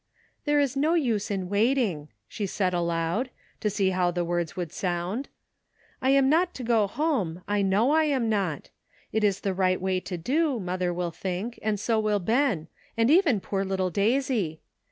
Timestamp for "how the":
3.91-4.25